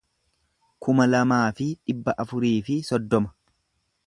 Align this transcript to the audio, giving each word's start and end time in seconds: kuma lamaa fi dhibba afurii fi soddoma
kuma 0.85 1.05
lamaa 1.11 1.43
fi 1.59 1.69
dhibba 1.75 2.17
afurii 2.25 2.57
fi 2.71 2.79
soddoma 2.93 3.37